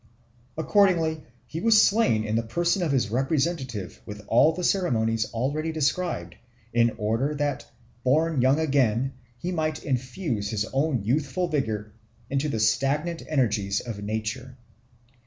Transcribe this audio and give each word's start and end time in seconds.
Accordingly 0.57 1.21
he 1.45 1.59
was 1.61 1.79
slain 1.79 2.23
in 2.23 2.35
the 2.35 2.41
person 2.41 2.81
of 2.81 2.91
his 2.91 3.11
representative, 3.11 4.01
with 4.03 4.23
all 4.27 4.51
the 4.51 4.63
ceremonies 4.63 5.31
already 5.31 5.71
described, 5.71 6.35
in 6.73 6.95
order 6.97 7.35
that, 7.35 7.69
born 8.03 8.41
young 8.41 8.59
again, 8.59 9.13
he 9.37 9.51
might 9.51 9.83
infuse 9.85 10.49
his 10.49 10.65
own 10.73 11.03
youthful 11.03 11.47
vigour 11.49 11.93
into 12.31 12.49
the 12.49 12.59
stagnant 12.59 13.21
energies 13.29 13.79
of 13.79 14.01
nature. 14.03 14.57